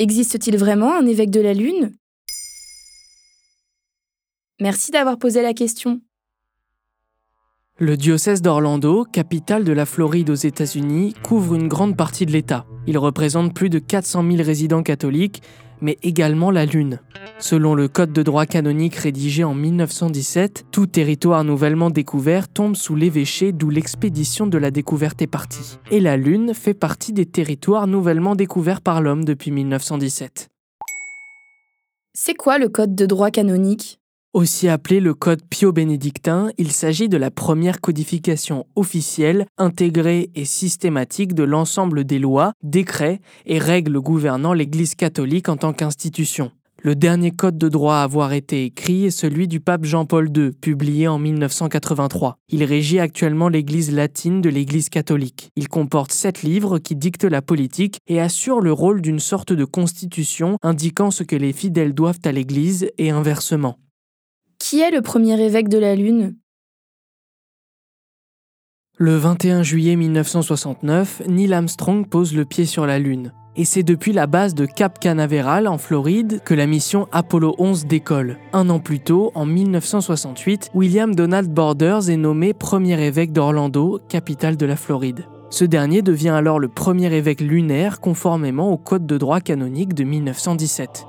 [0.00, 1.92] Existe-t-il vraiment un évêque de la Lune?
[4.58, 6.00] Merci d'avoir posé la question.
[7.76, 12.64] Le diocèse d'Orlando, capitale de la Floride aux États-Unis, couvre une grande partie de l'État.
[12.86, 15.42] Il représente plus de 400 000 résidents catholiques,
[15.80, 17.00] mais également la Lune.
[17.38, 22.96] Selon le Code de droit canonique rédigé en 1917, tout territoire nouvellement découvert tombe sous
[22.96, 25.78] l'évêché d'où l'expédition de la découverte est partie.
[25.90, 30.48] Et la Lune fait partie des territoires nouvellement découverts par l'homme depuis 1917.
[32.12, 33.99] C'est quoi le Code de droit canonique?
[34.32, 41.34] Aussi appelé le Code Pio-Bénédictin, il s'agit de la première codification officielle, intégrée et systématique
[41.34, 46.52] de l'ensemble des lois, décrets et règles gouvernant l'Église catholique en tant qu'institution.
[46.82, 50.52] Le dernier code de droit à avoir été écrit est celui du pape Jean-Paul II,
[50.52, 52.36] publié en 1983.
[52.48, 55.50] Il régit actuellement l'Église latine de l'Église catholique.
[55.56, 59.66] Il comporte sept livres qui dictent la politique et assurent le rôle d'une sorte de
[59.66, 63.76] constitution indiquant ce que les fidèles doivent à l'Église et inversement.
[64.60, 66.36] Qui est le premier évêque de la Lune?
[68.98, 73.32] Le 21 juillet 1969, Neil Armstrong pose le pied sur la Lune.
[73.56, 77.86] Et c'est depuis la base de Cap Canaveral en Floride que la mission Apollo 11
[77.86, 78.36] décolle.
[78.52, 84.58] Un an plus tôt, en 1968, William Donald Borders est nommé premier évêque d'Orlando, capitale
[84.58, 85.24] de la Floride.
[85.48, 90.04] Ce dernier devient alors le premier évêque lunaire conformément au Code de droit canonique de
[90.04, 91.06] 1917.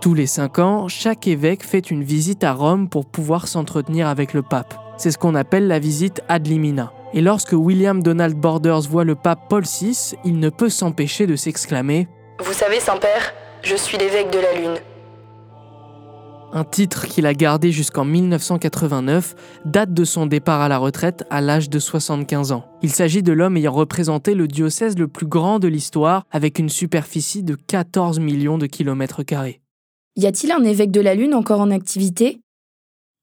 [0.00, 4.32] Tous les cinq ans, chaque évêque fait une visite à Rome pour pouvoir s'entretenir avec
[4.32, 4.74] le pape.
[4.96, 6.90] C'est ce qu'on appelle la visite ad limina.
[7.12, 11.36] Et lorsque William Donald Borders voit le pape Paul VI, il ne peut s'empêcher de
[11.36, 12.08] s'exclamer⁇
[12.44, 14.74] Vous savez, Saint-Père, je suis l'évêque de la Lune⁇
[16.52, 21.40] un titre qu'il a gardé jusqu'en 1989, date de son départ à la retraite à
[21.40, 22.64] l'âge de 75 ans.
[22.82, 26.68] Il s'agit de l'homme ayant représenté le diocèse le plus grand de l'histoire avec une
[26.68, 29.60] superficie de 14 millions de kilomètres carrés.
[30.16, 32.40] Y a-t-il un évêque de la Lune encore en activité?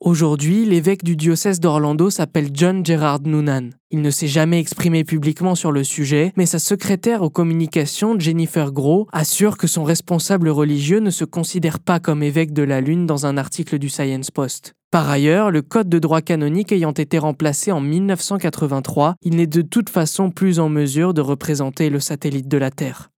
[0.00, 3.70] Aujourd'hui, l'évêque du diocèse d'Orlando s'appelle John Gerard Noonan.
[3.90, 8.70] Il ne s'est jamais exprimé publiquement sur le sujet, mais sa secrétaire aux communications, Jennifer
[8.70, 13.06] Gros, assure que son responsable religieux ne se considère pas comme évêque de la Lune
[13.06, 14.74] dans un article du Science Post.
[14.92, 19.62] Par ailleurs, le code de droit canonique ayant été remplacé en 1983, il n'est de
[19.62, 23.10] toute façon plus en mesure de représenter le satellite de la Terre.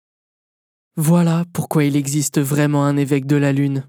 [1.00, 3.84] Voilà pourquoi il existe vraiment un évêque de la Lune.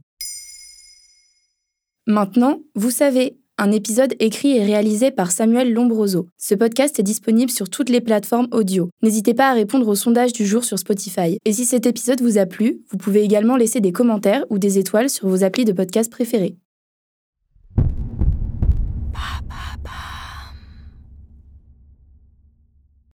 [2.05, 6.27] Maintenant, vous savez, un épisode écrit et réalisé par Samuel Lombroso.
[6.37, 8.91] Ce podcast est disponible sur toutes les plateformes audio.
[9.01, 11.39] N'hésitez pas à répondre au sondage du jour sur Spotify.
[11.45, 14.77] Et si cet épisode vous a plu, vous pouvez également laisser des commentaires ou des
[14.77, 16.57] étoiles sur vos applis de podcast préférés.